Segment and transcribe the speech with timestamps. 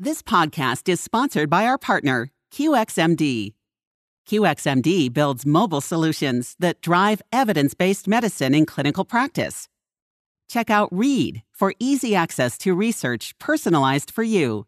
[0.00, 3.52] This podcast is sponsored by our partner, QXMD.
[4.28, 9.68] QXMD builds mobile solutions that drive evidence based medicine in clinical practice.
[10.48, 14.66] Check out READ for easy access to research personalized for you,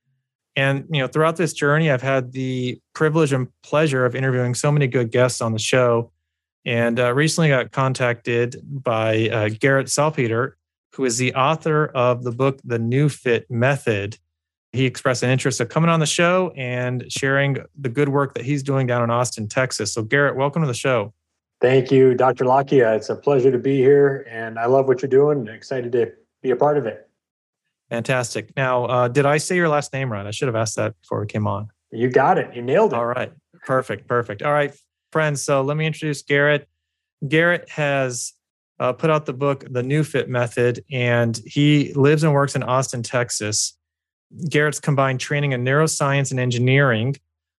[0.57, 4.73] And you know, throughout this journey, I've had the privilege and pleasure of interviewing so
[4.73, 6.13] many good guests on the show.
[6.67, 10.59] And uh, recently got contacted by uh, Garrett Salpeter,
[10.95, 14.19] who is the author of the book, The NeuFit Method.
[14.73, 18.45] He expressed an interest of coming on the show and sharing the good work that
[18.45, 19.95] he's doing down in Austin, Texas.
[19.95, 21.13] So, Garrett, welcome to the show.
[21.61, 22.45] Thank you, Dr.
[22.45, 22.97] Lakhia.
[22.97, 25.47] It's a pleasure to be here, and I love what you're doing.
[25.49, 26.13] Excited to
[26.43, 27.10] be a part of it.
[27.91, 28.57] Fantastic.
[28.57, 30.25] Now, uh, did I say your last name right?
[30.25, 31.69] I should have asked that before we came on.
[31.91, 32.55] You got it.
[32.55, 32.97] You nailed it.
[32.97, 33.33] All right.
[33.67, 34.07] Perfect.
[34.07, 34.43] Perfect.
[34.43, 34.73] All right,
[35.13, 35.43] friends.
[35.43, 36.69] So let me introduce Garrett.
[37.27, 38.33] Garrett has
[38.79, 43.03] uh, put out the book, The NeuFit Method, and he lives and works in Austin,
[43.03, 43.77] Texas.
[44.49, 47.17] Garrett's combined training in neuroscience and engineering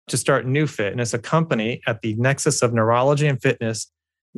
[0.07, 3.91] to start NeuFit, and it's a company at the nexus of neurology and fitness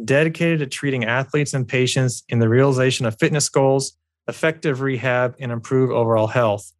[0.04, 3.96] dedicated to treating athletes and patients in the realization of fitness goals
[4.28, 6.72] effective rehab, and improve overall health.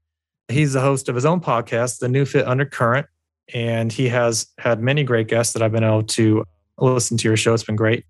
[0.48, 3.08] He's the host of his own podcast, The NeuFit Undercurrent,
[3.54, 6.44] and he has had many great guests that I've been able to
[6.78, 7.54] listen to your show.
[7.54, 8.06] It's been great.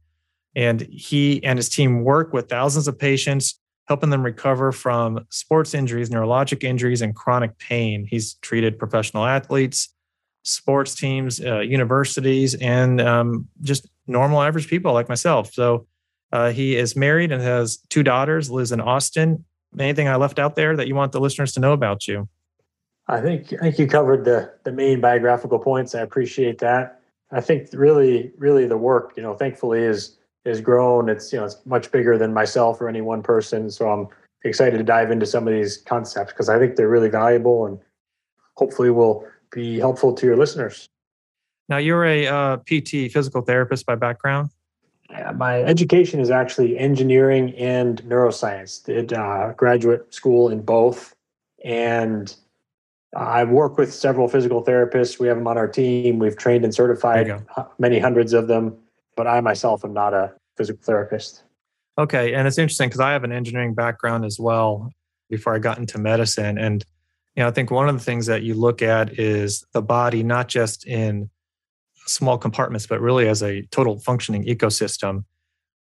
[0.55, 5.73] And he and his team work with thousands of patients, helping them recover from sports
[5.73, 8.05] injuries, neurologic injuries, and chronic pain.
[8.09, 9.89] He's treated professional athletes,
[10.43, 15.53] sports teams, uh, universities, and um, just normal average people like myself.
[15.53, 15.87] So
[16.33, 19.45] uh, he is married and has two daughters, lives in Austin.
[19.77, 22.27] Anything I left out there that you want the listeners to know about you?
[23.07, 25.93] I think I think you covered the the main biographical points.
[25.93, 27.01] I appreciate that.
[27.31, 31.07] I think really, really the work, you know, thankfully is is grown.
[31.07, 33.69] It's you know it's much bigger than myself or any one person.
[33.69, 34.07] So I'm
[34.43, 37.77] excited to dive into some of these concepts because I think they're really valuable and
[38.55, 40.87] hopefully will be helpful to your listeners.
[41.69, 44.49] Now you're a uh, PT physical therapist by background
[45.35, 48.83] my education is actually engineering and neuroscience.
[48.83, 51.15] Did uh, graduate school in both,
[51.63, 52.35] and
[53.15, 55.19] I work with several physical therapists.
[55.19, 56.19] We have them on our team.
[56.19, 57.43] We've trained and certified
[57.77, 58.77] many hundreds of them,
[59.15, 61.43] but I myself am not a physical therapist.
[61.97, 64.91] Okay, and it's interesting because I have an engineering background as well.
[65.29, 66.85] Before I got into medicine, and
[67.35, 70.21] you know, I think one of the things that you look at is the body,
[70.21, 71.29] not just in
[72.05, 75.23] small compartments, but really as a total functioning ecosystem.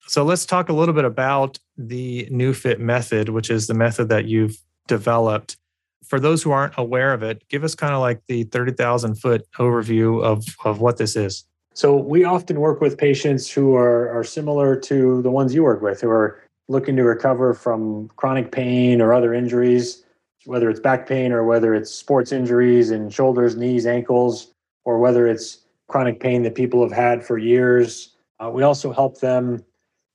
[0.07, 4.25] So let's talk a little bit about the NeuFit method, which is the method that
[4.25, 4.57] you've
[4.87, 5.57] developed.
[6.05, 9.45] For those who aren't aware of it, give us kind of like the 30,000 foot
[9.57, 11.45] overview of, of what this is.
[11.73, 15.81] So we often work with patients who are, are similar to the ones you work
[15.81, 20.03] with, who are looking to recover from chronic pain or other injuries,
[20.45, 24.51] whether it's back pain or whether it's sports injuries in shoulders, knees, ankles,
[24.85, 28.15] or whether it's chronic pain that people have had for years.
[28.39, 29.63] Uh, we also help them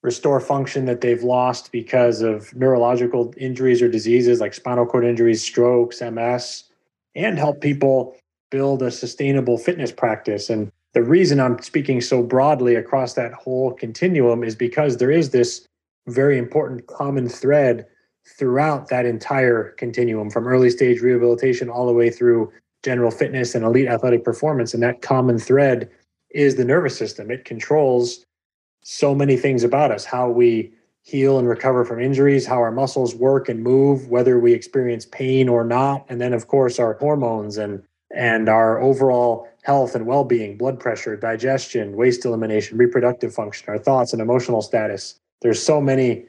[0.03, 5.43] restore function that they've lost because of neurological injuries or diseases like spinal cord injuries,
[5.43, 6.65] strokes, MS,
[7.15, 8.17] and help people
[8.51, 10.51] build a sustainable fitness practice.
[10.51, 15.31] And the reason I'm speaking so broadly across that whole continuum is because there is
[15.31, 15.67] this
[16.07, 17.87] very important common thread
[18.39, 22.53] throughout that entire continuum from early stage rehabilitation all the way through
[22.85, 24.75] general fitness and elite athletic performance.
[24.75, 25.91] And that common thread
[26.31, 27.31] is the nervous system.
[27.31, 28.25] It controls
[28.83, 30.73] so many things about us how we
[31.03, 35.49] heal and recover from injuries, how our muscles work and move, whether we experience pain
[35.49, 36.05] or not.
[36.09, 37.83] And then, of course, our hormones and
[38.15, 44.15] and our overall health and well-being, blood pressure, digestion, waste elimination, reproductive function, our thoughts
[44.15, 45.17] and emotional status.
[45.43, 46.25] There's so many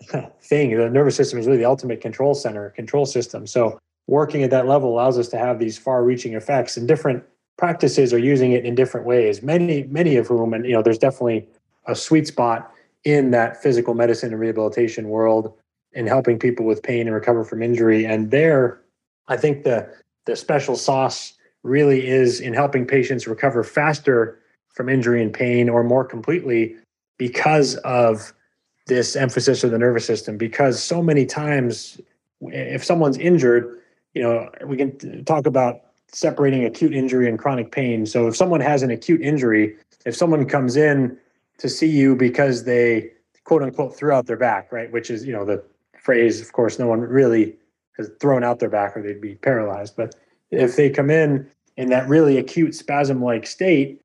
[0.40, 0.76] things.
[0.76, 3.46] The nervous system is really the ultimate control center, control system.
[3.46, 7.24] So working at that level allows us to have these far-reaching effects and different
[7.56, 9.42] practices are using it in different ways.
[9.42, 11.48] Many, many of whom, and you know, there's definitely
[11.86, 12.70] a sweet spot
[13.04, 15.54] in that physical medicine and rehabilitation world
[15.92, 18.04] in helping people with pain and recover from injury.
[18.04, 18.80] And there,
[19.28, 19.88] I think the
[20.26, 25.82] the special sauce really is in helping patients recover faster from injury and pain or
[25.82, 26.76] more completely
[27.16, 28.32] because of
[28.86, 32.00] this emphasis of the nervous system because so many times
[32.40, 33.80] if someone's injured
[34.16, 38.60] you know we can talk about separating acute injury and chronic pain so if someone
[38.60, 41.16] has an acute injury if someone comes in
[41.58, 43.10] to see you because they
[43.44, 45.62] quote unquote threw out their back right which is you know the
[46.02, 47.56] phrase of course no one really
[47.96, 49.96] has thrown out their back or they'd be paralyzed.
[49.96, 50.14] But
[50.50, 54.00] if they come in in that really acute spasm like state,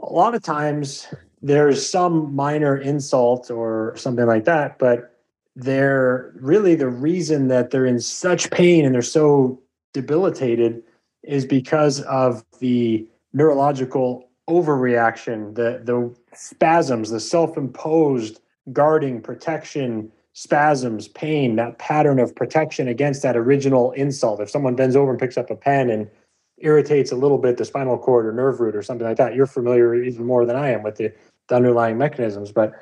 [0.00, 1.06] a lot of times
[1.42, 5.14] there's some minor insult or something like that, but
[5.58, 9.60] they're really the reason that they're in such pain and they're so
[9.92, 10.84] debilitated
[11.24, 18.40] is because of the neurological overreaction, the the spasms, the self-imposed
[18.72, 24.40] guarding, protection, spasms, pain, that pattern of protection against that original insult.
[24.40, 26.08] If someone bends over and picks up a pen and
[26.58, 29.46] irritates a little bit the spinal cord or nerve root or something like that, you're
[29.46, 31.12] familiar even more than I am with the,
[31.48, 32.52] the underlying mechanisms.
[32.52, 32.74] But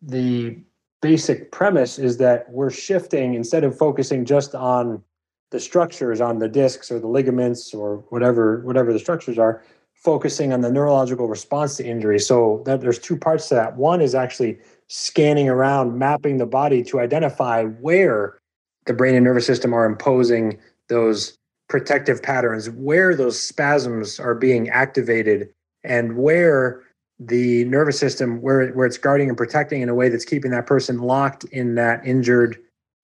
[0.00, 0.58] the
[1.04, 5.02] basic premise is that we're shifting instead of focusing just on
[5.50, 9.62] the structures on the discs or the ligaments or whatever whatever the structures are
[9.92, 12.18] focusing on the neurological response to injury.
[12.18, 13.76] So that there's two parts to that.
[13.76, 14.56] One is actually
[14.88, 18.38] scanning around, mapping the body to identify where
[18.86, 20.58] the brain and nervous system are imposing
[20.88, 21.36] those
[21.68, 25.50] protective patterns, where those spasms are being activated,
[25.84, 26.82] and where
[27.18, 30.66] the nervous system, where, where it's guarding and protecting in a way that's keeping that
[30.66, 32.58] person locked in that injured,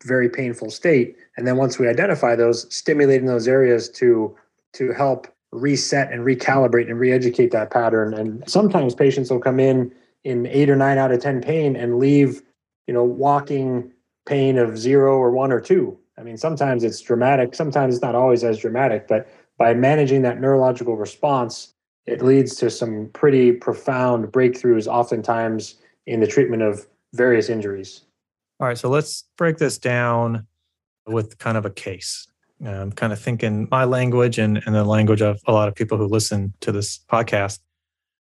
[0.05, 1.17] very painful state.
[1.37, 4.37] And then once we identify those, stimulating those areas to
[4.73, 8.15] to help reset and recalibrate and re-educate that pattern.
[8.15, 9.93] And sometimes patients will come in
[10.23, 12.43] in eight or nine out of 10 pain and leave,
[12.87, 13.91] you know, walking
[14.27, 15.99] pain of zero or one or two.
[16.19, 19.29] I mean, sometimes it's dramatic, sometimes it's not always as dramatic, but
[19.59, 21.75] by managing that neurological response,
[22.07, 25.77] it leads to some pretty profound breakthroughs, oftentimes
[26.07, 28.03] in the treatment of various injuries.
[28.59, 30.47] All right, so let's break this down
[31.07, 32.27] with kind of a case.
[32.65, 35.97] I'm kind of thinking my language and, and the language of a lot of people
[35.97, 37.59] who listen to this podcast.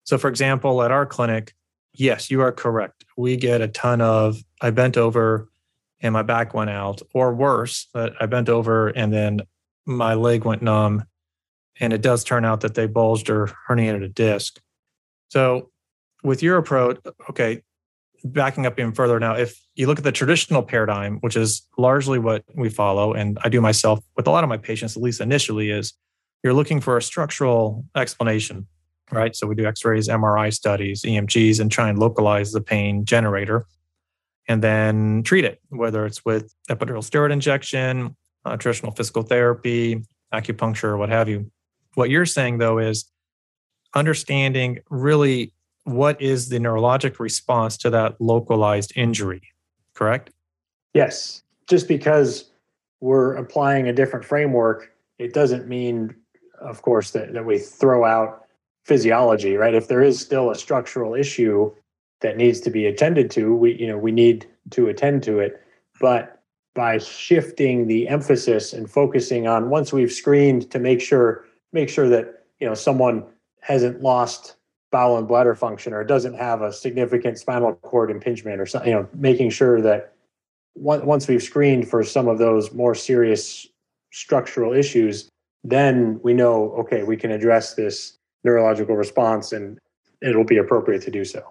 [0.05, 1.55] So, for example, at our clinic,
[1.93, 3.05] yes, you are correct.
[3.17, 5.49] We get a ton of I bent over
[6.01, 9.41] and my back went out, or worse, I bent over and then
[9.87, 11.05] my leg went numb.
[11.81, 14.61] And it does turn out that they bulged or herniated a disc.
[15.29, 15.71] So,
[16.25, 16.99] with your approach,
[17.31, 17.63] okay,
[18.25, 22.19] backing up even further now, if you look at the traditional paradigm, which is largely
[22.19, 25.21] what we follow, and I do myself with a lot of my patients, at least
[25.21, 25.93] initially, is
[26.43, 28.67] you're looking for a structural explanation
[29.11, 29.35] right?
[29.35, 33.67] So we do x rays, MRI studies, EMGs, and try and localize the pain generator
[34.47, 40.99] and then treat it, whether it's with epidural steroid injection, uh, traditional physical therapy, acupuncture,
[40.99, 41.51] what have you.
[41.95, 43.11] What you're saying, though, is
[43.95, 45.53] understanding really
[45.85, 49.43] what is the neurologic response to that localized injury,
[49.95, 50.31] correct?
[50.95, 51.43] Yes.
[51.67, 52.51] Just because
[53.01, 56.15] we're applying a different framework, it doesn't mean,
[56.61, 58.45] of course, that, that we throw out
[58.85, 59.75] physiology, right?
[59.75, 61.73] If there is still a structural issue
[62.21, 65.63] that needs to be attended to, we you know we need to attend to it.
[66.01, 66.43] But
[66.75, 72.09] by shifting the emphasis and focusing on once we've screened to make sure make sure
[72.09, 73.25] that you know someone
[73.61, 74.57] hasn't lost
[74.91, 78.95] bowel and bladder function or doesn't have a significant spinal cord impingement or something, you
[78.95, 80.15] know, making sure that
[80.75, 83.67] once we've screened for some of those more serious
[84.13, 85.29] structural issues,
[85.65, 89.79] then we know, okay, we can address this neurological response and
[90.23, 91.43] it'll be appropriate to do so.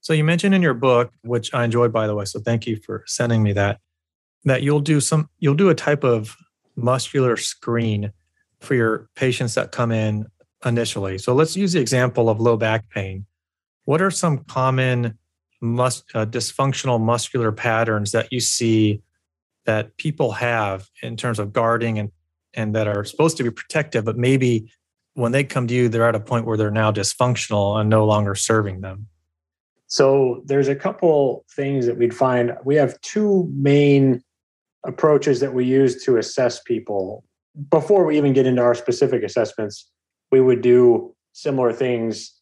[0.00, 2.76] So you mentioned in your book, which I enjoyed by the way, so thank you
[2.84, 3.80] for sending me that,
[4.44, 6.36] that you'll do some you'll do a type of
[6.76, 8.12] muscular screen
[8.60, 10.26] for your patients that come in
[10.64, 11.18] initially.
[11.18, 13.26] So let's use the example of low back pain.
[13.84, 15.18] What are some common
[15.60, 19.02] mus- uh, dysfunctional muscular patterns that you see
[19.64, 22.10] that people have in terms of guarding and
[22.54, 24.72] and that are supposed to be protective, but maybe
[25.12, 28.06] when they come to you, they're at a point where they're now dysfunctional and no
[28.06, 29.08] longer serving them?
[29.88, 32.52] So there's a couple things that we'd find.
[32.64, 34.22] We have two main
[34.86, 37.24] approaches that we use to assess people.
[37.70, 39.90] Before we even get into our specific assessments,
[40.30, 42.32] we would do similar things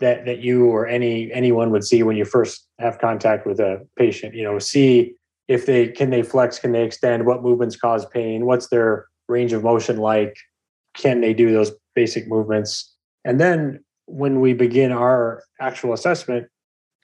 [0.00, 3.86] that that you or any anyone would see when you first have contact with a
[3.96, 4.34] patient.
[4.34, 5.14] You know, see
[5.48, 9.52] if they can they flex, can they extend, what movements cause pain, what's their range
[9.52, 10.36] of motion like,
[10.96, 16.46] can they do those basic movements, and then when we begin our actual assessment,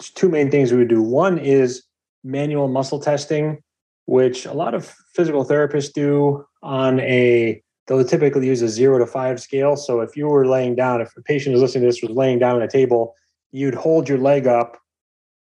[0.01, 1.03] two main things we would do.
[1.03, 1.85] One is
[2.25, 3.63] manual muscle testing,
[4.11, 9.07] which a lot of physical therapists do on a they'll typically use a zero to
[9.07, 9.77] five scale.
[9.77, 12.41] So if you were laying down, if a patient is listening to this was laying
[12.41, 13.15] down on a table,
[13.53, 14.77] you'd hold your leg up.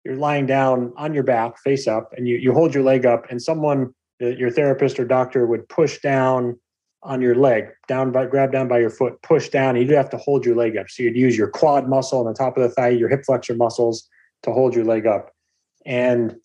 [0.03, 3.25] You're lying down on your back, face up, and you, you hold your leg up,
[3.29, 6.59] and someone, uh, your therapist or doctor, would push down
[7.03, 9.77] on your leg, down by grab down by your foot, push down.
[9.77, 10.89] You'd have to hold your leg up.
[10.89, 13.55] So you'd use your quad muscle on the top of the thigh, your hip flexor
[13.55, 14.09] muscles
[14.43, 15.31] to hold your leg up.
[15.85, 16.35] And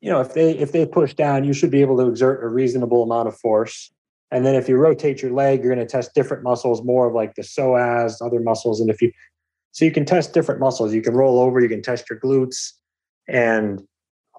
[0.00, 2.48] you know, if they if they push down, you should be able to exert a
[2.48, 3.92] reasonable amount of force.
[4.30, 7.14] And then if you rotate your leg, you're going to test different muscles, more of
[7.14, 8.80] like the psoas, other muscles.
[8.80, 9.10] And if you,
[9.72, 10.92] so you can test different muscles.
[10.92, 12.72] You can roll over, you can test your glutes
[13.26, 13.82] and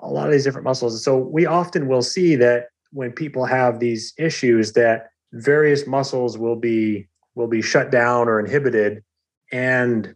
[0.01, 1.03] a lot of these different muscles.
[1.03, 6.55] So we often will see that when people have these issues that various muscles will
[6.55, 9.03] be will be shut down or inhibited
[9.51, 10.15] and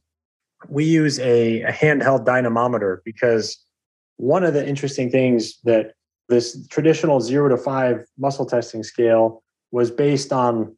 [0.70, 3.63] we use a, a handheld dynamometer because
[4.18, 5.94] one of the interesting things that
[6.30, 10.76] this traditional zero to five muscle testing scale was based on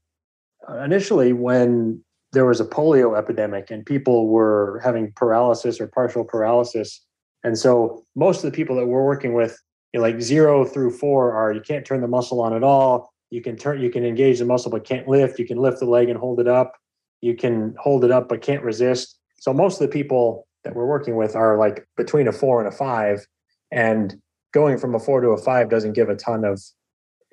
[0.70, 6.24] uh, initially when there was a polio epidemic and people were having paralysis or partial
[6.24, 7.01] paralysis.
[7.44, 9.58] And so most of the people that we're working with,
[9.94, 13.13] you know, like zero through four, are you can't turn the muscle on at all.
[13.30, 15.39] You can turn, you can engage the muscle but can't lift.
[15.39, 16.74] You can lift the leg and hold it up.
[17.22, 19.20] You can hold it up but can't resist.
[19.39, 22.67] So most of the people that we're working with are like between a four and
[22.67, 23.25] a five,
[23.72, 24.15] and
[24.53, 26.62] going from a four to a five doesn't give a ton of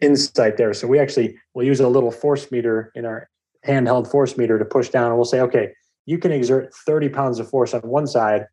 [0.00, 0.72] insight there.
[0.72, 3.28] So we actually will use a little force meter in our
[3.66, 5.72] handheld force meter to push down, and we'll say, okay,
[6.06, 8.46] you can exert 30 pounds of force on one side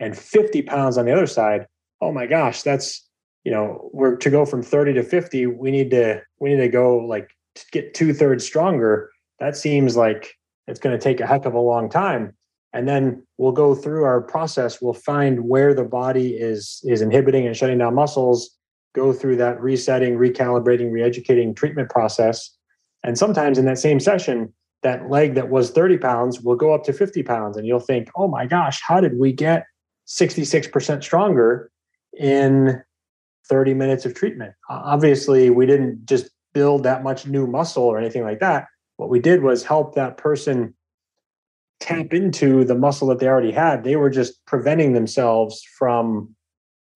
[0.00, 1.66] and 50 pounds on the other side.
[2.00, 3.08] Oh my gosh, that's
[3.44, 6.68] you know, we're to go from 30 to 50, we need to we need to
[6.68, 9.10] go like to get two thirds stronger.
[9.40, 12.34] That seems like it's going to take a heck of a long time.
[12.72, 14.80] And then we'll go through our process.
[14.80, 18.56] We'll find where the body is is inhibiting and shutting down muscles
[18.94, 22.50] go through that resetting, recalibrating, reeducating treatment process.
[23.04, 24.52] And sometimes in that same session,
[24.82, 27.56] that leg that was 30 pounds will go up to 50 pounds.
[27.56, 29.64] And you'll think, oh my gosh, how did we get
[30.06, 31.70] 66% stronger
[32.18, 32.82] in
[33.48, 34.54] 30 minutes of treatment?
[34.68, 38.66] Obviously, we didn't just build that much new muscle or anything like that.
[38.96, 40.74] What we did was help that person
[41.82, 43.82] tap into the muscle that they already had.
[43.82, 46.34] They were just preventing themselves from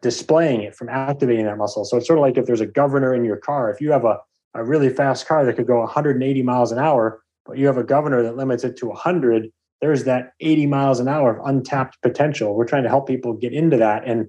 [0.01, 1.85] displaying it from activating that muscle.
[1.85, 3.71] So it's sort of like if there's a governor in your car.
[3.71, 4.19] If you have a,
[4.55, 7.85] a really fast car that could go 180 miles an hour, but you have a
[7.85, 9.51] governor that limits it to 100,
[9.81, 12.55] there's that 80 miles an hour of untapped potential.
[12.55, 14.29] We're trying to help people get into that and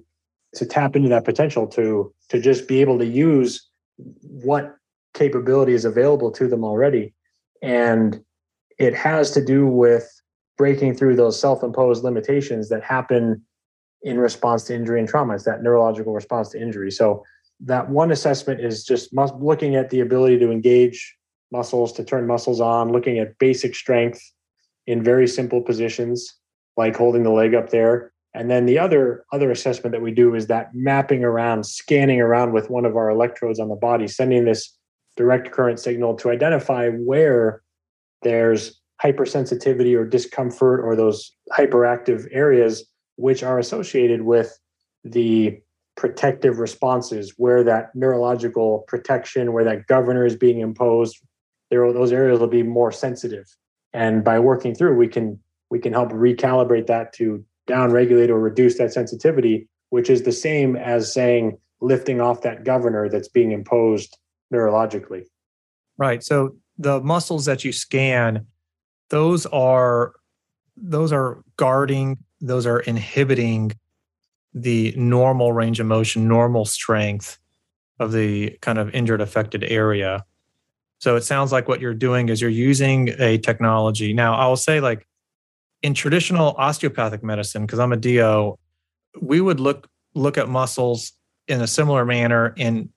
[0.54, 3.68] to tap into that potential to to just be able to use
[4.22, 4.74] what
[5.14, 7.14] capability is available to them already.
[7.62, 8.20] And
[8.78, 10.17] it has to do with
[10.58, 13.42] breaking through those self-imposed limitations that happen
[14.02, 15.34] in response to injury and trauma.
[15.34, 16.90] It's that neurological response to injury.
[16.90, 17.24] So
[17.60, 21.16] that one assessment is just mus- looking at the ability to engage
[21.50, 24.20] muscles, to turn muscles on, looking at basic strength
[24.86, 26.34] in very simple positions,
[26.76, 28.12] like holding the leg up there.
[28.34, 32.52] And then the other other assessment that we do is that mapping around, scanning around
[32.52, 34.76] with one of our electrodes on the body, sending this
[35.16, 37.62] direct current signal to identify where
[38.22, 42.84] there's hypersensitivity or discomfort or those hyperactive areas
[43.16, 44.58] which are associated with
[45.04, 45.60] the
[45.96, 51.18] protective responses where that neurological protection where that governor is being imposed
[51.70, 53.44] there those areas will be more sensitive.
[53.92, 55.38] And by working through we can
[55.70, 60.32] we can help recalibrate that to down regulate or reduce that sensitivity which is the
[60.32, 64.18] same as saying lifting off that governor that's being imposed
[64.52, 65.24] neurologically.
[65.96, 66.22] Right.
[66.22, 68.46] So the muscles that you scan
[69.10, 70.14] those are
[70.76, 73.72] those are guarding those are inhibiting
[74.54, 77.38] the normal range of motion, normal strength
[77.98, 80.24] of the kind of injured affected area.
[80.98, 84.12] So it sounds like what you're doing is you're using a technology.
[84.12, 85.06] Now, I'll say like
[85.82, 88.58] in traditional osteopathic medicine, because I'm a DO,
[89.20, 91.12] we would look look at muscles
[91.46, 92.88] in a similar manner and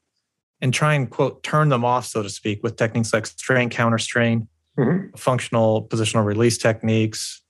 [0.61, 3.97] and try and quote turn them off, so to speak, with techniques like strain counter
[3.97, 4.47] strain,
[4.81, 5.15] mm-hmm.
[5.15, 7.41] functional positional release techniques,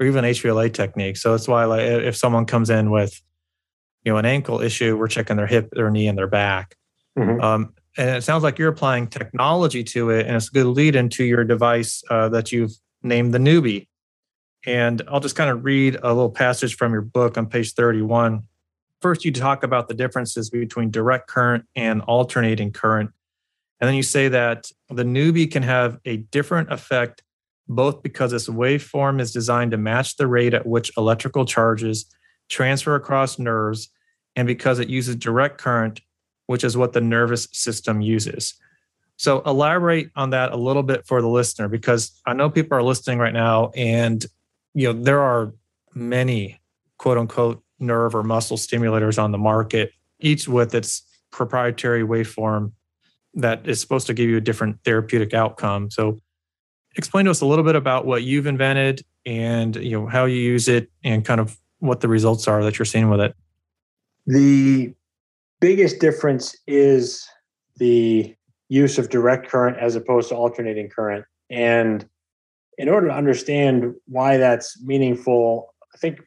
[0.00, 1.22] or even HVLA techniques.
[1.22, 3.20] So that's why like if someone comes in with
[4.04, 6.76] you know an ankle issue, we're checking their hip, their knee, and their back.
[7.18, 7.40] Mm-hmm.
[7.40, 10.94] Um, and it sounds like you're applying technology to it, and it's a good lead
[10.94, 13.88] into your device uh, that you've named the Neubie.
[14.66, 18.42] And I'll just kind of read a little passage from your book on page 31.
[19.00, 23.10] First, you talk about the differences between direct current and alternating current.
[23.80, 27.22] And then you say that the Neubie can have a different effect
[27.68, 32.06] both because its waveform is designed to match the rate at which electrical charges
[32.48, 33.90] transfer across nerves
[34.34, 36.00] and because it uses direct current,
[36.46, 38.54] which is what the nervous system uses.
[39.16, 42.82] So elaborate on that a little bit for the listener because I know people are
[42.82, 44.24] listening right now and
[44.74, 45.52] you know there are
[45.92, 46.60] many
[46.98, 52.72] quote unquote nerve or muscle stimulators on the market each with its proprietary waveform
[53.38, 55.90] that is supposed to give you a different therapeutic outcome.
[55.90, 56.18] So
[56.96, 60.36] explain to us a little bit about what you've invented and you know how you
[60.36, 63.34] use it and kind of what the results are that you're seeing with it.
[64.26, 64.92] The
[65.60, 67.26] biggest difference is
[67.76, 68.34] the
[68.68, 71.24] use of direct current as opposed to alternating current.
[71.48, 72.06] And
[72.76, 76.20] in order to understand why that's meaningful, I think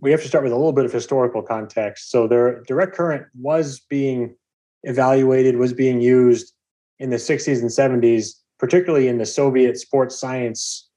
[0.00, 2.10] we have to start with a little bit of historical context.
[2.10, 4.34] So, there, direct current was being
[4.84, 6.52] evaluated, was being used
[6.98, 10.88] in the 60s and 70s, particularly in the Soviet sports science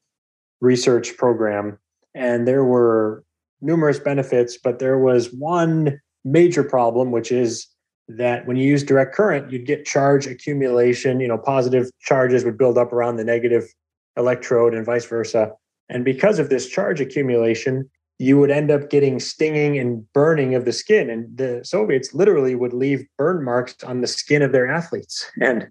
[0.61, 1.77] research program.
[2.13, 3.23] And there were
[3.61, 7.67] numerous benefits, but there was one major problem, which is
[8.07, 11.19] that when you use direct current, you'd get charge accumulation.
[11.19, 13.65] You know, positive charges would build up around the negative
[14.17, 15.51] electrode and vice versa.
[15.89, 20.65] And because of this charge accumulation, you would end up getting stinging and burning of
[20.65, 21.10] the skin.
[21.10, 25.29] And the Soviets literally would leave burn marks on the skin of their athletes.
[25.41, 25.67] And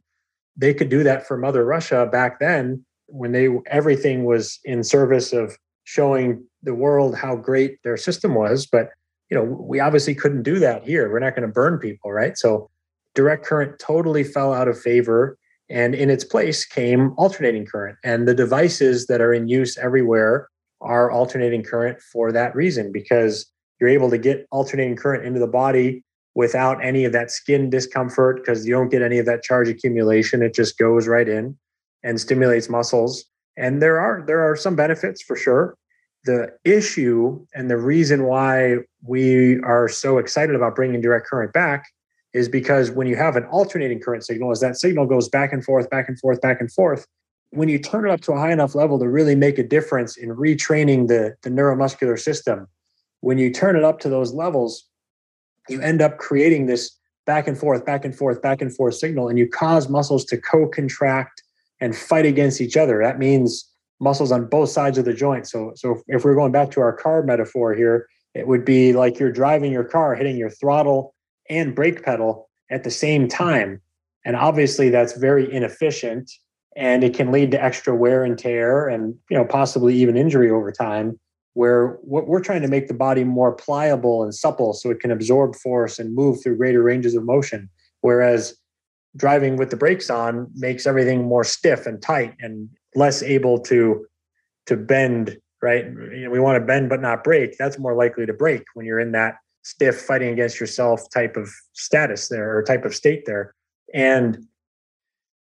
[0.57, 5.33] they could do that for Mother Russia back then when they everything was in service
[5.33, 8.65] of showing the world how great their system was.
[8.65, 8.91] But
[9.31, 11.11] you know, we obviously couldn't do that here.
[11.11, 12.39] We're not going to burn people, right?
[12.39, 12.71] So
[13.15, 15.39] direct current totally fell out of favor.
[15.71, 17.99] And in its place came alternating current.
[18.05, 20.49] And the devices that are in use everywhere
[20.85, 23.47] are alternating current for that reason, because
[23.81, 28.37] you're able to get alternating current into the body without any of that skin discomfort,
[28.37, 30.43] because you don't get any of that charge accumulation.
[30.43, 31.57] It just goes right in
[32.03, 33.25] and stimulates muscles.
[33.57, 35.77] And there are there are some benefits for sure
[36.25, 41.87] the issue and the reason why we are so excited about bringing direct current back
[42.33, 45.65] is because when you have an alternating current signal as that signal goes back and
[45.65, 47.07] forth back and forth back and forth
[47.55, 50.17] when you turn it up to a high enough level to really make a difference
[50.17, 52.67] in retraining the, the neuromuscular system
[53.21, 54.87] when you turn it up to those levels
[55.69, 59.29] you end up creating this back and forth back and forth back and forth signal
[59.29, 61.43] and you cause muscles to co-contract
[61.81, 65.47] and fight against each other that means muscles on both sides of the joint.
[65.47, 69.19] So, so if we're going back to our car metaphor here, it would be like
[69.19, 71.15] you're driving your car, hitting your throttle
[71.49, 73.81] and brake pedal at the same time.
[74.25, 76.31] And obviously that's very inefficient
[76.77, 80.51] and it can lead to extra wear and tear and you know possibly even injury
[80.51, 81.19] over time
[81.55, 85.11] where what we're trying to make the body more pliable and supple so it can
[85.11, 87.71] absorb force and move through greater ranges of motion.
[88.01, 88.57] Whereas
[89.17, 94.05] driving with the brakes on makes everything more stiff and tight and less able to
[94.67, 95.87] to bend right?
[96.31, 99.13] We want to bend but not break that's more likely to break when you're in
[99.13, 103.55] that stiff fighting against yourself type of status there or type of state there.
[103.95, 104.47] And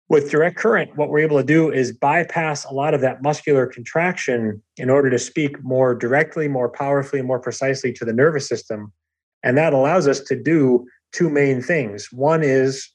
[0.09, 3.67] with direct current what we're able to do is bypass a lot of that muscular
[3.67, 8.93] contraction in order to speak more directly more powerfully more precisely to the nervous system.
[9.43, 12.09] And that allows us to do two main things.
[12.13, 12.89] One is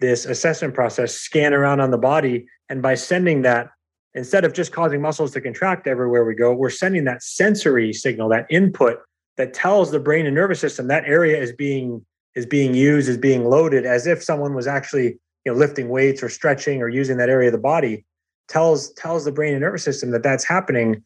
[0.00, 2.46] this assessment process scan around on the body.
[2.68, 3.70] And by sending that
[4.14, 8.28] instead of just causing muscles to contract everywhere we go, we're sending that sensory signal,
[8.28, 8.98] that input
[9.36, 12.04] that tells the brain and nervous system that area is being
[12.34, 16.22] is being used, is being loaded, as if someone was actually you know lifting weights
[16.22, 18.04] or stretching or using that area of the body.
[18.48, 21.02] tells tells the brain and nervous system that that's happening,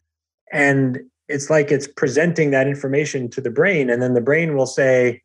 [0.51, 4.65] and it's like it's presenting that information to the brain, and then the brain will
[4.65, 5.21] say,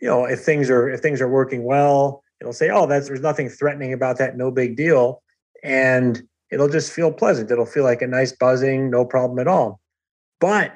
[0.00, 3.20] you know, if things are if things are working well, it'll say, oh, that's there's
[3.20, 5.22] nothing threatening about that, no big deal,
[5.64, 7.50] and it'll just feel pleasant.
[7.50, 9.80] It'll feel like a nice buzzing, no problem at all.
[10.38, 10.72] But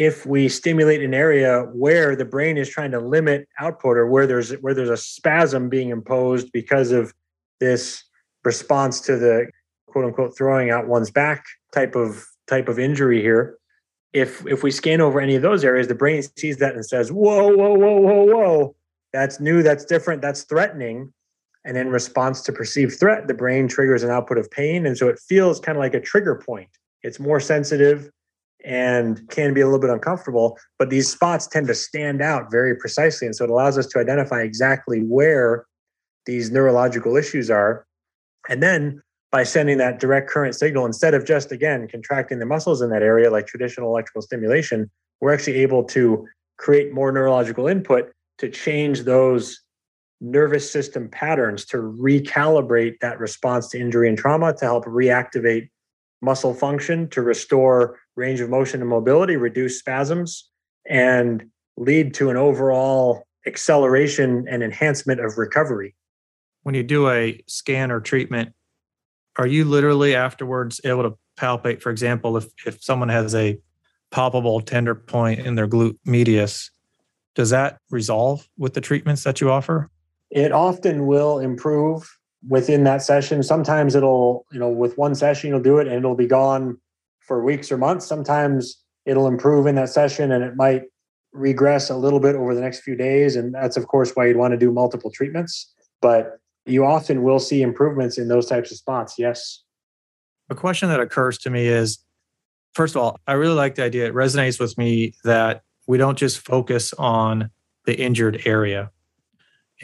[0.00, 4.26] if we stimulate an area where the brain is trying to limit output or where
[4.26, 7.12] there's where there's a spasm being imposed because of
[7.60, 8.02] this
[8.42, 9.46] response to the
[9.86, 13.58] quote unquote throwing out one's back type of type of injury here
[14.14, 17.12] if if we scan over any of those areas, the brain sees that and says,
[17.12, 18.76] "Whoa, whoa, whoa, whoa, whoa,
[19.12, 21.12] that's new, that's different, that's threatening."
[21.64, 25.08] And in response to perceived threat, the brain triggers an output of pain, and so
[25.08, 26.70] it feels kind of like a trigger point.
[27.02, 28.10] It's more sensitive
[28.64, 32.74] and can be a little bit uncomfortable, but these spots tend to stand out very
[32.76, 35.66] precisely, and so it allows us to identify exactly where
[36.26, 37.86] these neurological issues are,
[38.48, 42.82] and then by sending that direct current signal instead of just again contracting the muscles
[42.82, 46.26] in that area like traditional electrical stimulation we're actually able to
[46.58, 49.60] create more neurological input to change those
[50.20, 55.68] nervous system patterns to recalibrate that response to injury and trauma to help reactivate
[56.20, 60.48] muscle function to restore range of motion and mobility reduce spasms
[60.88, 61.44] and
[61.76, 65.94] lead to an overall acceleration and enhancement of recovery
[66.62, 68.52] when you do a scan or treatment
[69.36, 73.58] are you literally afterwards able to palpate, for example, if, if someone has a
[74.10, 76.70] palpable tender point in their glute medius,
[77.34, 79.88] does that resolve with the treatments that you offer?
[80.30, 82.08] It often will improve
[82.48, 83.42] within that session.
[83.42, 86.78] Sometimes it'll, you know, with one session, you'll do it and it'll be gone
[87.30, 88.04] for weeks or months.
[88.04, 90.82] Sometimes it'll improve in that session and it might
[91.32, 93.36] regress a little bit over the next few days.
[93.36, 95.72] And that's, of course, why you'd want to do multiple treatments.
[96.02, 99.14] But you often will see improvements in those types of spots.
[99.16, 99.62] Yes.
[100.48, 102.00] A question that occurs to me is
[102.74, 104.06] first of all, I really like the idea.
[104.06, 107.50] It resonates with me that we don't just focus on
[107.84, 108.90] the injured area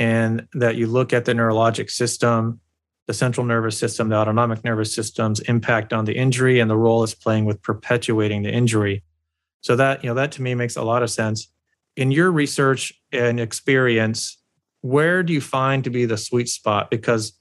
[0.01, 2.59] and that you look at the neurologic system,
[3.07, 7.05] the central nervous system, the autonomic nervous system's impact on the injury and the role
[7.05, 9.05] it's playing with perpetuating the injury.
[9.61, 11.49] So that, you know, that to me makes a lot of sense.
[11.97, 14.39] In your research and experience,
[14.81, 16.91] where do you find to be the sweet spot?
[16.91, 17.33] Because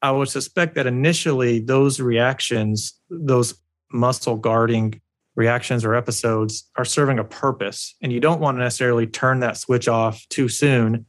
[0.00, 3.54] I would suspect that initially those reactions, those
[3.92, 5.00] muscle guarding
[5.34, 7.94] reactions or episodes are serving a purpose.
[8.02, 11.06] And you don't want to necessarily turn that switch off too soon.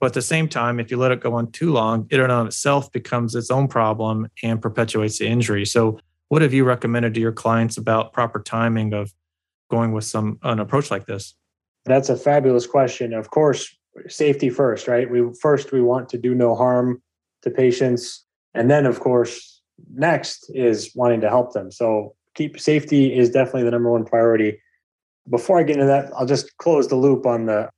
[0.00, 2.30] But at the same time, if you let it go on too long, it in
[2.30, 5.64] of itself becomes its own problem and perpetuates the injury.
[5.64, 9.12] So, what have you recommended to your clients about proper timing of
[9.70, 11.34] going with some an approach like this?
[11.84, 13.12] That's a fabulous question.
[13.12, 13.74] Of course,
[14.06, 15.10] safety first, right?
[15.10, 17.02] We first we want to do no harm
[17.42, 21.70] to patients, and then of course next is wanting to help them.
[21.70, 24.60] So keep safety is definitely the number one priority.
[25.28, 27.68] Before I get into that, I'll just close the loop on the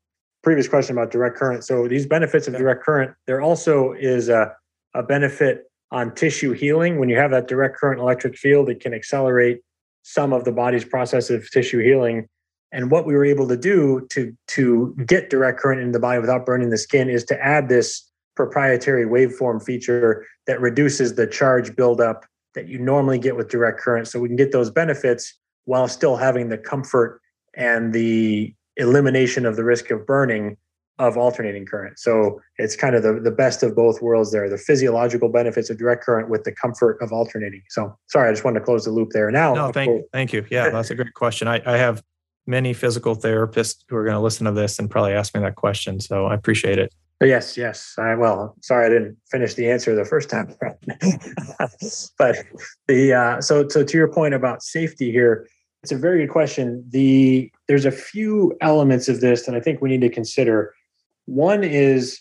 [0.42, 1.64] previous question about direct current.
[1.64, 4.53] So these benefits of direct current, there also is a,
[4.94, 6.98] a benefit on tissue healing.
[6.98, 9.61] When you have that direct current electric field, it can accelerate
[10.03, 12.29] some of the body's process of tissue healing
[12.72, 16.20] and what we were able to do to to get direct current in the body
[16.20, 21.74] without burning the skin is to add this proprietary waveform feature that reduces the charge
[21.76, 22.24] buildup
[22.55, 24.09] that you normally get with direct current.
[24.09, 27.20] So we can get those benefits while still having the comfort
[27.55, 30.56] and the elimination of the risk of burning
[30.98, 31.98] of alternating current.
[31.98, 35.78] So it's kind of the, the best of both worlds there, the physiological benefits of
[35.78, 37.62] direct current with the comfort of alternating.
[37.70, 39.30] So sorry, I just wanted to close the loop there.
[39.30, 40.44] Now, no, thank, course, thank you.
[40.50, 41.48] Yeah, that's a great question.
[41.48, 42.02] I, I have
[42.46, 45.54] many physical therapists who are going to listen to this and probably ask me that
[45.54, 46.00] question.
[46.00, 46.92] So I appreciate it.
[47.22, 47.94] Yes, yes.
[47.98, 50.54] I well, sorry I didn't finish the answer the first time.
[52.18, 52.36] but
[52.88, 55.46] the uh, so so to your point about safety here,
[55.82, 56.84] it's a very good question.
[56.88, 60.74] The there's a few elements of this that I think we need to consider.
[61.26, 62.20] One is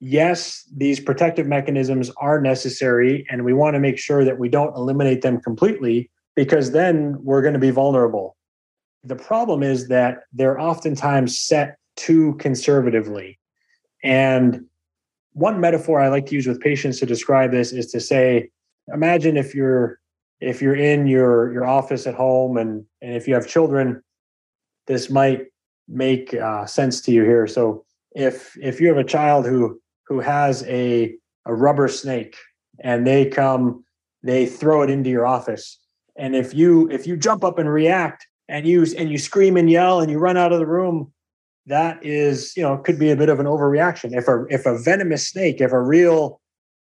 [0.00, 4.74] yes, these protective mechanisms are necessary, and we want to make sure that we don't
[4.76, 8.36] eliminate them completely because then we're going to be vulnerable
[9.04, 13.38] the problem is that they're oftentimes set too conservatively.
[14.02, 14.66] And
[15.32, 18.50] one metaphor I like to use with patients to describe this is to say,
[18.92, 19.99] imagine if you're
[20.40, 24.02] if you're in your your office at home and and if you have children,
[24.86, 25.46] this might
[25.88, 27.46] make uh, sense to you here.
[27.46, 31.14] So if if you have a child who who has a
[31.46, 32.36] a rubber snake
[32.80, 33.84] and they come
[34.22, 35.78] they throw it into your office
[36.16, 39.70] and if you if you jump up and react and you and you scream and
[39.70, 41.12] yell and you run out of the room
[41.66, 44.78] that is you know could be a bit of an overreaction if a if a
[44.78, 46.39] venomous snake if a real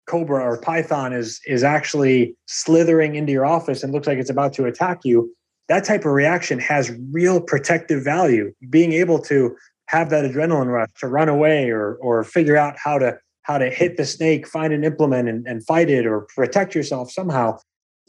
[0.08, 4.54] cobra or python is is actually slithering into your office and looks like it's about
[4.54, 5.32] to attack you
[5.68, 8.54] that type of reaction has real protective value.
[8.70, 9.56] Being able to
[9.88, 13.70] have that adrenaline rush to run away or or figure out how to how to
[13.70, 17.58] hit the snake find an implement and, and fight it or protect yourself somehow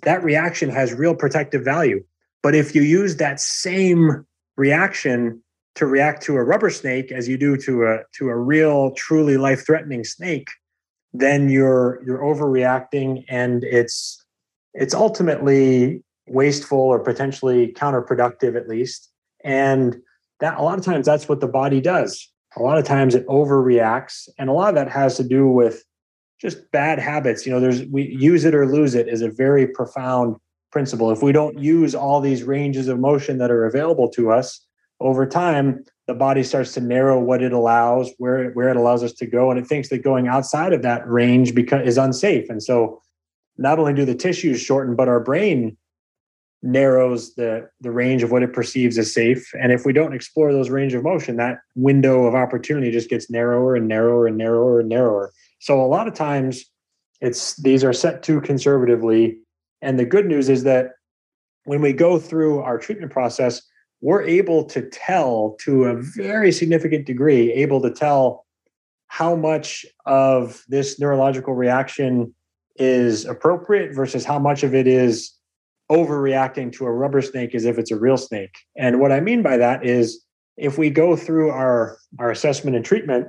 [0.02, 2.02] that reaction has real protective value.
[2.42, 4.24] But if you use that same
[4.56, 5.42] reaction
[5.74, 9.36] to react to a rubber snake as you do to a to a real truly
[9.36, 10.48] life-threatening snake,
[11.12, 14.24] then you're you're overreacting and it's
[14.74, 19.10] it's ultimately wasteful or potentially counterproductive at least.
[19.44, 19.96] And
[20.40, 22.30] that a lot of times that's what the body does.
[22.56, 24.28] A lot of times it overreacts.
[24.38, 25.82] And a lot of that has to do with
[26.40, 27.46] just bad habits.
[27.46, 30.36] You know, there's we use it or lose it is a very profound
[30.70, 31.10] principle.
[31.10, 34.64] If we don't use all these ranges of motion that are available to us
[35.00, 39.12] over time, the body starts to narrow what it allows, where where it allows us
[39.14, 42.48] to go, and it thinks that going outside of that range because is unsafe.
[42.48, 43.00] And so,
[43.56, 45.76] not only do the tissues shorten, but our brain
[46.62, 49.52] narrows the the range of what it perceives as safe.
[49.60, 53.30] And if we don't explore those range of motion, that window of opportunity just gets
[53.30, 55.30] narrower and narrower and narrower and narrower.
[55.60, 56.64] So a lot of times,
[57.20, 59.38] it's these are set too conservatively.
[59.82, 60.92] And the good news is that
[61.64, 63.62] when we go through our treatment process,
[64.00, 68.46] we're able to tell to a very significant degree, able to tell
[69.08, 72.34] how much of this neurological reaction
[72.76, 75.34] is appropriate versus how much of it is
[75.90, 78.54] overreacting to a rubber snake as if it's a real snake.
[78.76, 80.24] And what I mean by that is
[80.56, 83.28] if we go through our, our assessment and treatment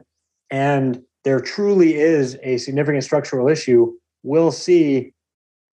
[0.51, 5.13] and there truly is a significant structural issue, we'll see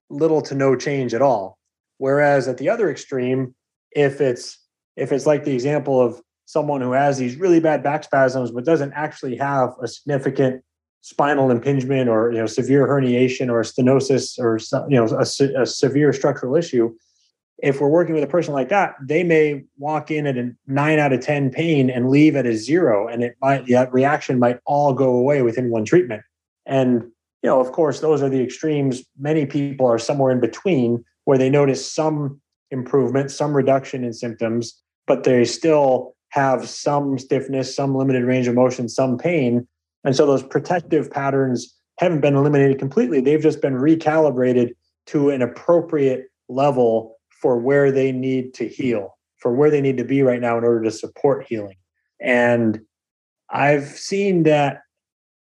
[0.09, 1.59] little to no change at all.
[1.99, 3.55] Whereas at the other extreme,
[3.91, 4.59] if it's
[4.97, 8.65] if it's like the example of someone who has these really bad back spasms but
[8.65, 10.63] doesn't actually have a significant
[11.03, 16.13] spinal impingement or you know severe herniation or stenosis or you know a, a, severe
[16.13, 16.93] structural issue
[17.63, 20.99] if we're working with a person like that they may walk in at a 9
[20.99, 24.59] out of 10 pain and leave at a 0 and it might that reaction might
[24.67, 26.23] all go away within one treatment.
[26.65, 27.03] And
[27.43, 29.05] you know of course those are the extremes.
[29.19, 32.41] Many people are somewhere in between where they notice some
[32.73, 38.55] improvement some reduction in symptoms but they still have some stiffness, some limited range of
[38.55, 39.67] motion, some pain.
[40.05, 43.21] And so those protective patterns haven't been eliminated completely.
[43.21, 44.75] They've just been recalibrated
[45.07, 50.05] to an appropriate level for where they need to heal, for where they need to
[50.05, 51.77] be right now in order to support healing.
[52.21, 52.81] And
[53.51, 54.83] I've seen that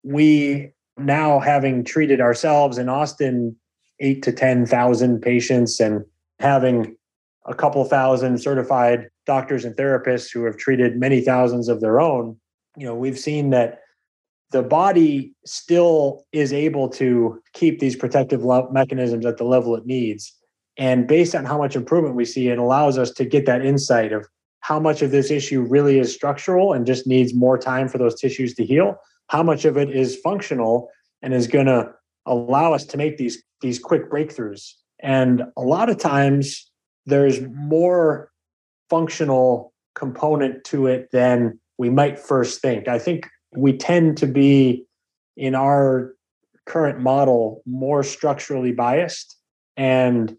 [0.03, 3.55] we now having treated ourselves in Austin
[3.99, 6.05] eight to 10,000 patients and
[6.39, 6.95] having
[7.45, 12.35] a couple thousand certified doctors and therapists who have treated many thousands of their own,
[12.75, 13.81] you know, we've seen that
[14.49, 20.33] the body still is able to keep these protective mechanisms at the level it needs.
[20.79, 24.11] And based on how much improvement we see, it allows us to get that insight
[24.11, 24.25] of
[24.61, 28.19] how much of this issue really is structural and just needs more time for those
[28.19, 28.95] tissues to heal,
[29.27, 30.89] how much of it is functional
[31.21, 31.87] and is going to
[32.25, 34.73] allow us to make these these quick breakthroughs.
[35.01, 36.71] And a lot of times
[37.05, 38.31] there's more
[38.89, 42.87] functional component to it than we might first think.
[42.87, 44.85] I think we tend to be
[45.35, 46.13] in our
[46.65, 49.35] current model more structurally biased
[49.75, 50.35] and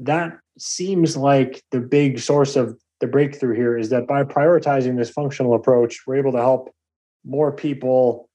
[0.00, 5.10] that seems like the big source of the breakthrough here is that by prioritizing this
[5.10, 6.74] functional approach we're able to help
[7.24, 8.28] more people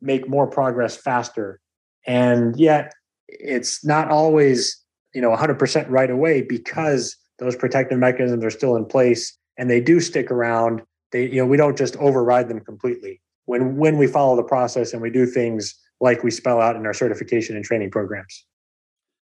[0.00, 1.60] make more progress faster
[2.06, 2.92] and yet
[3.28, 4.82] it's not always
[5.14, 9.80] you know 100% right away because those protective mechanisms are still in place and they
[9.80, 13.20] do stick around they you know we don't just override them completely.
[13.46, 16.86] When when we follow the process and we do things like we spell out in
[16.86, 18.46] our certification and training programs.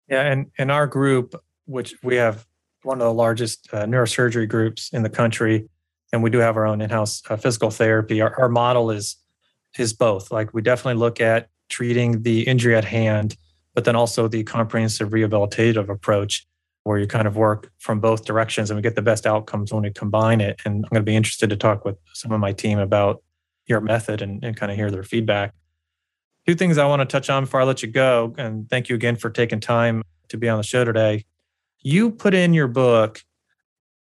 [0.08, 2.46] Yeah and in our group which we have
[2.84, 5.68] one of the largest uh, neurosurgery groups in the country
[6.12, 9.18] and we do have our own in-house uh, physical therapy our, our model is
[9.78, 10.32] is both.
[10.32, 13.36] Like we definitely look at treating the injury at hand
[13.74, 16.46] but then also the comprehensive rehabilitative approach
[16.84, 19.84] where you kind of work from both directions and we get the best outcomes when
[19.84, 20.60] we combine it.
[20.66, 23.24] And I'm going to be interested to talk with some of my team about
[23.68, 25.54] your method and, and kind of hear their feedback.
[26.46, 28.36] Two things I want to touch on before I let you go.
[28.38, 31.24] And thank you again for taking time to be on the show today.
[31.82, 33.22] You put in your book,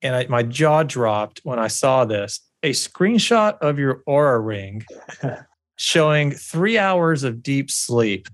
[0.01, 4.83] and I, my jaw dropped when I saw this a screenshot of your Oura ring
[5.77, 8.27] showing three hours of deep sleep.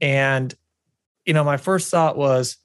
[0.00, 0.54] And,
[1.24, 2.56] you know, my first thought was,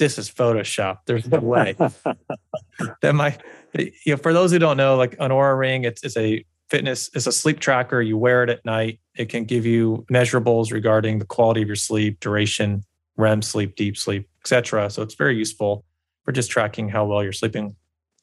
[0.00, 1.00] this is Photoshop.
[1.06, 1.76] There's no way
[3.02, 3.38] that my,
[3.78, 7.10] you know, for those who don't know, like an Oura ring, it's, it's a fitness,
[7.14, 8.00] it's a sleep tracker.
[8.00, 8.98] You wear it at night.
[9.14, 12.82] It can give you measurables regarding the quality of your sleep, duration,
[13.16, 14.88] REM sleep, deep sleep, etc.
[14.88, 15.84] So it's very useful
[16.24, 17.76] for just tracking how well you're sleeping.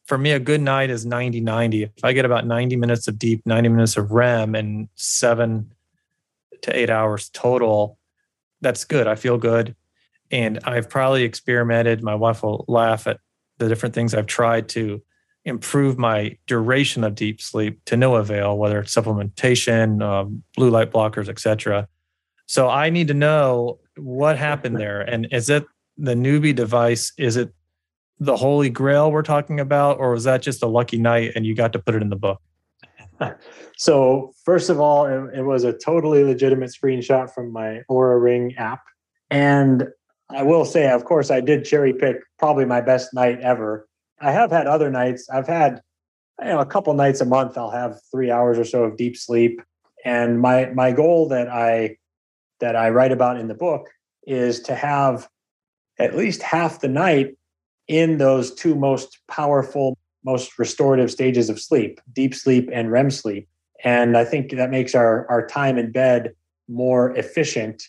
[0.05, 1.83] For me, a good night is 90 90.
[1.83, 5.71] If I get about 90 minutes of deep, 90 minutes of REM, and seven
[6.63, 7.99] to eight hours total,
[8.61, 9.05] that's good.
[9.05, 9.75] I feel good.
[10.31, 13.19] And I've probably experimented, my wife will laugh at
[13.57, 15.01] the different things I've tried to
[15.45, 20.91] improve my duration of deep sleep to no avail, whether it's supplementation, um, blue light
[20.91, 21.87] blockers, etc.
[22.45, 25.01] So I need to know what happened there.
[25.01, 25.65] And is it
[25.97, 27.13] the Neubie device?
[27.17, 27.53] Is it
[28.19, 31.55] the holy grail we're talking about, or was that just a lucky night and you
[31.55, 32.41] got to put it in the book?
[33.77, 38.55] so, first of all, it, it was a totally legitimate screenshot from my Oura Ring
[38.57, 38.81] app.
[39.29, 39.87] And
[40.29, 43.87] I will say, of course, I did cherry pick probably my best night ever.
[44.19, 45.29] I have had other nights.
[45.29, 45.81] I've had
[46.39, 47.57] you know a couple nights a month.
[47.57, 49.61] I'll have three hours or so of deep sleep.
[50.03, 51.97] And my my goal that I
[52.59, 53.89] that I write about in the book
[54.25, 55.27] is to have
[55.99, 57.35] at least half the night
[57.87, 63.47] in those two most powerful, most restorative stages of sleep, deep sleep and REM sleep.
[63.83, 66.33] And I think that makes our, our time in bed
[66.67, 67.87] more efficient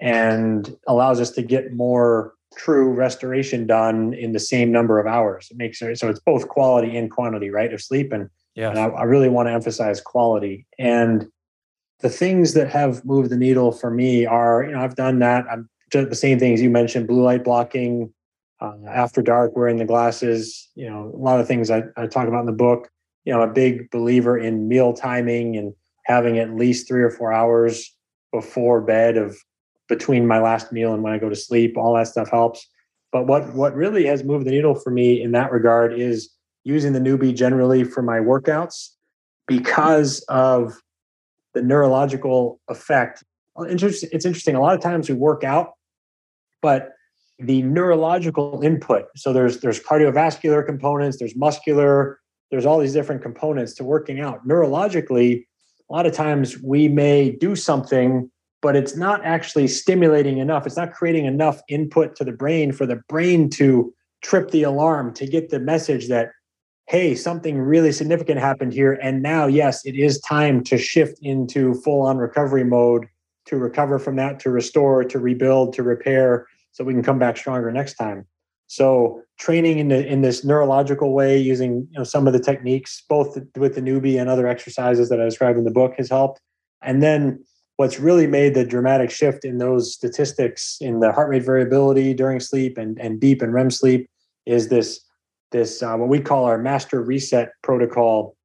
[0.00, 5.48] and allows us to get more true restoration done in the same number of hours.
[5.50, 8.12] It makes it so it's both quality and quantity, right, of sleep.
[8.12, 8.70] And, yeah.
[8.70, 10.66] and I, I really want to emphasize quality.
[10.78, 11.26] And
[12.00, 15.44] the things that have moved the needle for me are, you know, I've done that.
[15.50, 18.12] I'm just the same things you mentioned, blue light blocking,
[18.60, 22.28] uh, after dark, wearing the glasses, you know, a lot of things I, I talk
[22.28, 22.90] about in the book.
[23.24, 27.10] You know, I'm a big believer in meal timing and having at least three or
[27.10, 27.94] four hours
[28.32, 29.36] before bed of
[29.90, 31.76] between my last meal and when I go to sleep.
[31.76, 32.66] All that stuff helps.
[33.12, 36.30] But what what really has moved the needle for me in that regard is
[36.64, 38.90] using the Neubie generally for my workouts
[39.46, 40.80] because of
[41.54, 43.24] the neurological effect.
[43.58, 44.54] It's interesting.
[44.54, 45.72] A lot of times we work out,
[46.62, 46.92] but
[47.38, 49.06] the neurological input.
[49.16, 54.46] So there's there's cardiovascular components, there's muscular, there's all these different components to working out.
[54.46, 55.44] Neurologically,
[55.88, 58.30] a lot of times we may do something,
[58.62, 60.66] but it's not actually stimulating enough.
[60.66, 63.92] It's not creating enough input to the brain for the brain to
[64.22, 66.30] trip the alarm to get the message that
[66.90, 68.94] hey, something really significant happened here.
[68.94, 73.06] And now, yes, it is time to shift into full on recovery mode
[73.46, 77.36] to recover from that, to restore, to rebuild, to repair so we can come back
[77.36, 78.26] stronger next time.
[78.66, 83.04] So training in the, in this neurological way, using you know some of the techniques,
[83.08, 86.40] both with the Neubie and other exercises that I described in the book, has helped.
[86.82, 87.44] And then
[87.80, 92.38] what's really made the dramatic shift in those statistics in the heart rate variability during
[92.38, 94.06] sleep and, and deep and REM sleep
[94.44, 95.00] is this
[95.50, 98.36] this uh, what we call our master reset protocol.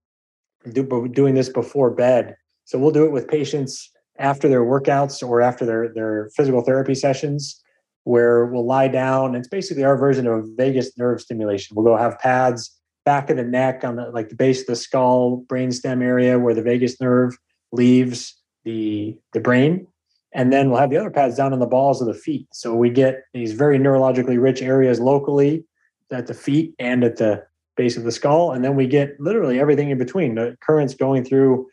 [0.71, 5.41] Do, doing this before bed, so we'll do it with patients after their workouts or
[5.41, 7.61] after their their physical therapy sessions
[8.05, 9.35] where we'll lie down.
[9.35, 11.75] It's basically our version of vagus nerve stimulation.
[11.75, 12.71] We'll go have pads
[13.03, 16.53] back of the neck on the like the base of the skull, brainstem area where
[16.53, 17.37] the vagus nerve
[17.73, 18.33] leaves
[18.65, 19.87] the the brain.
[20.33, 22.47] And then we'll have the other pads down on the balls of the feet.
[22.51, 25.63] So we get these very neurologically rich areas locally
[26.11, 27.45] at the feet and at the
[27.77, 28.51] base of the skull.
[28.51, 30.35] And then we get literally everything in between.
[30.35, 31.67] The currents going through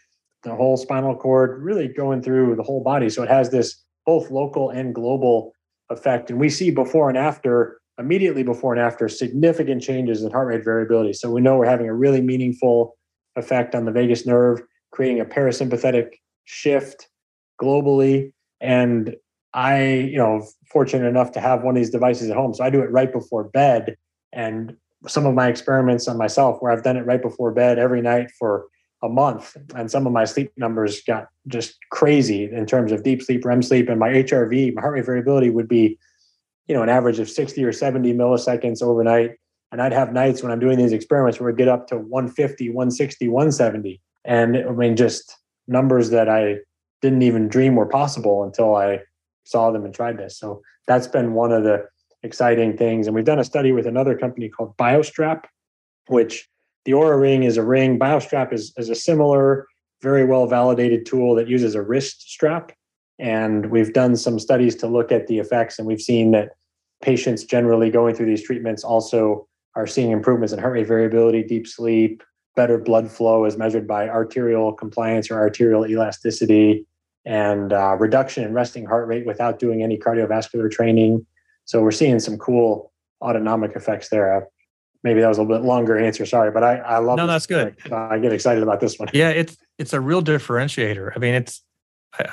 [0.44, 3.08] the whole spinal cord, really going through the whole body.
[3.10, 5.52] So it has this both local and global
[5.90, 6.30] effect.
[6.30, 10.64] And we see before and after, immediately before and after, significant changes in heart rate
[10.64, 11.14] variability.
[11.14, 12.96] So we know we're having a really meaningful
[13.36, 17.08] effect on the vagus nerve, creating a parasympathetic shift
[17.60, 18.32] globally.
[18.60, 19.16] And
[19.54, 22.54] I, you know, fortunate enough to have one of these devices at home.
[22.54, 23.96] So I do it right before bed.
[24.32, 24.76] And
[25.06, 28.30] some of my experiments on myself where I've done it right before bed every night
[28.38, 28.66] for
[29.02, 33.20] a month and some of my sleep numbers got just crazy in terms of deep
[33.20, 35.98] sleep rem sleep and my hrv my heart rate variability would be
[36.68, 39.32] you know an average of 60 or 70 milliseconds overnight
[39.72, 42.68] and i'd have nights when i'm doing these experiments where would get up to 150
[42.68, 46.56] 160 170 and i mean just numbers that i
[47.00, 49.00] didn't even dream were possible until i
[49.44, 51.84] saw them and tried this so that's been one of the
[52.22, 55.44] exciting things and we've done a study with another company called biostrap
[56.08, 56.48] which
[56.84, 57.98] the Oura Ring is a ring.
[57.98, 59.66] BioStrap is, is a similar,
[60.00, 62.72] very well validated tool that uses a wrist strap.
[63.18, 66.50] And we've done some studies to look at the effects, and we've seen that
[67.02, 69.46] patients generally going through these treatments also
[69.76, 72.22] are seeing improvements in heart rate variability, deep sleep,
[72.54, 76.86] better blood flow as measured by arterial compliance or arterial elasticity,
[77.24, 81.24] and uh, reduction in resting heart rate without doing any cardiovascular training.
[81.64, 84.48] So we're seeing some cool autonomic effects there
[85.04, 86.24] maybe that was a little bit longer answer.
[86.26, 87.16] Sorry, but I I love.
[87.16, 87.76] No, that's good.
[87.92, 89.08] I get excited about this one.
[89.12, 91.12] Yeah, it's it's a real differentiator.
[91.14, 91.62] I mean, it's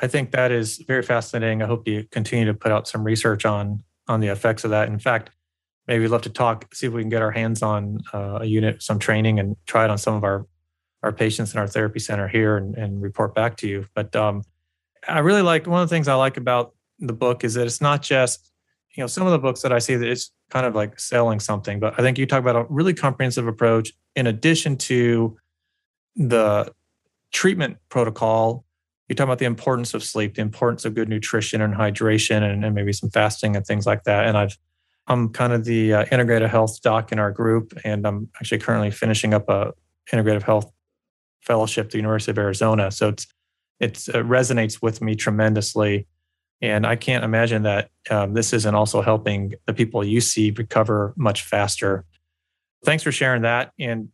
[0.02, 1.62] I think that is very fascinating.
[1.62, 4.88] I hope you continue to put out some research on on the effects of that.
[4.88, 5.32] In fact,
[5.90, 8.46] maybe we'd love to talk, see if we can get our hands on uh, a
[8.46, 10.46] unit, some training, and try it on some of our
[11.02, 13.86] our patients in our therapy center here, and, and report back to you.
[13.96, 14.44] But um,
[15.08, 17.82] I really like one of the things I like about the book is that it's
[17.82, 18.52] not just
[18.96, 21.40] you know some of the books that I see that it's kind of like selling
[21.40, 25.38] something, but I think you talk about a really comprehensive approach in addition to
[26.16, 26.72] the
[27.32, 28.64] treatment protocol.
[29.08, 32.64] You talk about the importance of sleep, the importance of good nutrition and hydration, and,
[32.64, 34.28] and maybe some fasting and things like that.
[34.28, 34.56] And I've
[35.10, 38.92] I'm kind of the uh, integrative health doc in our group, and I'm actually currently
[38.92, 39.74] finishing up a
[40.12, 40.72] integrative health
[41.42, 42.92] fellowship at the University of Arizona.
[42.92, 43.28] So it's
[43.80, 46.08] it's, it resonates with me tremendously.
[46.62, 51.14] And I can't imagine that um, this isn't also helping the people you see recover
[51.16, 52.06] much faster.
[52.84, 53.72] Thanks for sharing that.
[53.80, 54.10] And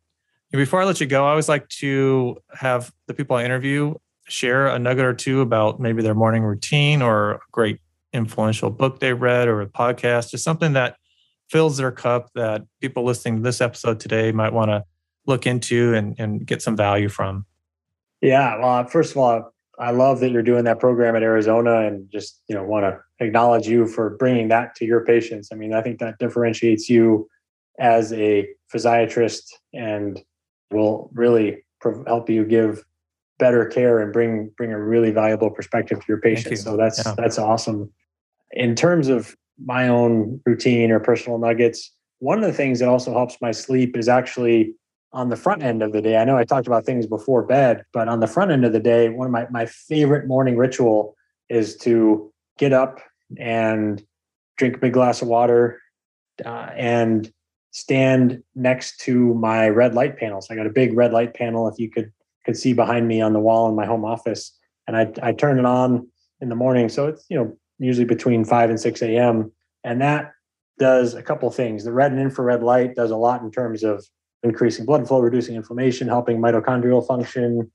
[0.52, 3.96] before I let you go, I always like to have the people I interview
[4.28, 7.80] share a nugget or two about maybe their morning routine or a great
[8.16, 10.98] influential book they read or a podcast, just something that
[11.50, 14.84] fills their cup that people listening to this episode today might want to
[15.28, 17.46] look into and, and get some value from.
[18.22, 18.58] Yeah.
[18.58, 22.10] Well, uh, first of all, I love that you're doing that program at Arizona and
[22.12, 25.50] just, you know, want to acknowledge you for bringing that to your patients.
[25.52, 27.28] I mean, I think that differentiates you
[27.78, 29.44] as a physiatrist
[29.74, 30.24] and
[30.72, 31.66] will really
[32.08, 32.84] help you give
[33.38, 36.52] better care and bring bring a really valuable perspective to your patients.
[36.52, 36.72] You.
[36.72, 37.16] So that's yeah.
[37.18, 37.92] that's awesome.
[38.56, 43.14] In terms of my own routine or personal nuggets, one of the things that also
[43.14, 44.74] helps my sleep is actually
[45.14, 46.18] on the front end of the day.
[46.18, 48.80] I know I talked about things before bed, but on the front end of the
[48.80, 51.16] day, one of my, my favorite morning ritual
[51.50, 53.00] is to get up
[53.38, 54.04] and
[54.58, 55.80] drink a big glass of water
[56.46, 57.32] uh, and
[57.72, 60.48] stand next to my red light panels.
[60.50, 62.12] I got a big red light panel if you could
[62.46, 64.58] could see behind me on the wall in my home office.
[64.88, 66.08] And I I turn it on
[66.42, 66.90] in the morning.
[66.90, 69.52] So it's, you know, usually between 5 and 6 a.m.
[69.84, 70.32] And that
[70.80, 71.84] does a couple things.
[71.84, 74.06] The red and infrared light does a lot in terms of
[74.44, 77.72] increasing blood flow, reducing inflammation, helping mitochondrial function,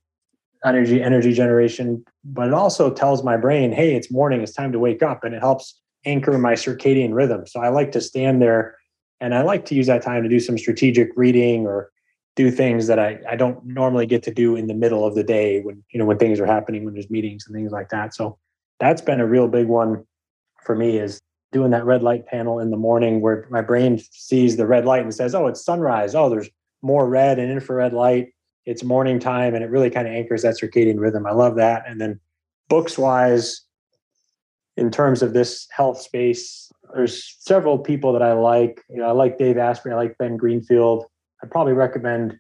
[0.64, 2.04] energy energy generation.
[2.24, 5.34] But it also tells my brain, hey, it's morning, it's time to wake up, and
[5.34, 7.46] it helps anchor my circadian rhythm.
[7.46, 8.76] So I like to stand there,
[9.20, 11.90] and I like to use that time to do some strategic reading or
[12.36, 15.24] do things that I, I don't normally get to do in the middle of the
[15.24, 18.14] day when you know when things are happening when there's meetings and things like that
[18.14, 18.38] so
[18.80, 20.04] that's been a real big one
[20.64, 21.20] for me is
[21.52, 25.02] doing that red light panel in the morning where my brain sees the red light
[25.02, 26.48] and says oh it's sunrise oh there's
[26.82, 28.32] more red and infrared light.
[28.66, 31.26] It's morning time and it really kind of anchors that circadian rhythm.
[31.26, 31.84] I love that.
[31.86, 32.20] And then
[32.68, 33.62] books wise,
[34.76, 38.82] in terms of this health space, there's several people that I like.
[38.88, 39.92] You know, I like Dave Asprey.
[39.92, 41.06] I like Ben Greenfield.
[41.42, 42.38] I'd probably recommend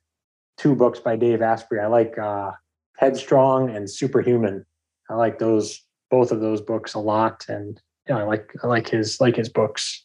[0.56, 1.80] two books by Dave Asprey.
[1.80, 2.52] I like uh,
[2.96, 4.64] Headstrong and Superhuman.
[5.08, 8.88] I like those both of those books a lot, and yeah, I like I like
[8.88, 10.04] his like his books.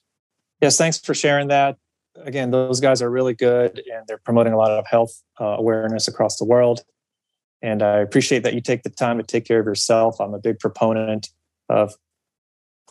[0.62, 1.78] Yes, thanks for sharing that
[2.24, 6.08] again, those guys are really good and they're promoting a lot of health uh, awareness
[6.08, 6.82] across the world.
[7.62, 10.20] And I appreciate that you take the time to take care of yourself.
[10.20, 11.30] I'm a big proponent
[11.70, 11.93] of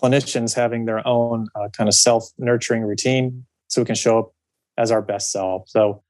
[0.01, 4.33] clinicians having their own uh, kind of self nurturing routine so we can show up
[4.77, 5.69] as our best self.
[5.69, 6.03] So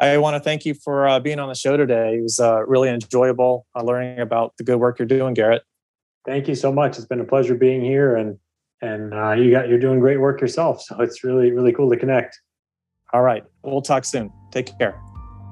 [0.00, 2.16] I want to thank you for uh, being on the show today.
[2.16, 5.62] It was uh, really enjoyable uh, learning about the good work you're doing, Garrett.
[6.24, 6.96] Thank you so much.
[6.96, 8.38] It's been a pleasure being here, and
[8.80, 10.80] and uh, you got you're doing great work yourself.
[10.82, 12.40] So it's really really cool to connect.
[13.12, 13.44] All right.
[13.62, 14.32] We'll talk soon.
[14.50, 15.00] Take care.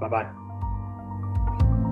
[0.00, 0.28] Bye bye.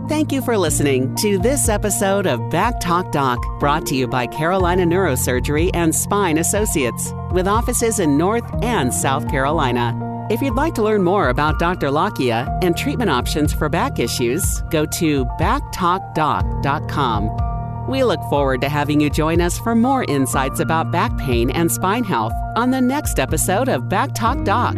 [0.09, 4.27] Thank you for listening to this episode of Back Talk Doc, brought to you by
[4.27, 10.27] Carolina Neurosurgery and Spine Associates, with offices in North and South Carolina.
[10.29, 11.91] If you'd like to learn more about Dr.
[11.91, 17.50] Lakhia and treatment options for back issues, go to backtalkdoc.com.
[17.89, 21.73] We look forward to having you join us for more insights about back pain and
[21.73, 24.77] spine health on the next episode of Back Talk Doc.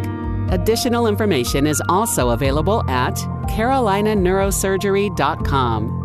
[0.49, 3.15] Additional information is also available at
[3.47, 6.02] carolinaneurosurgery.com.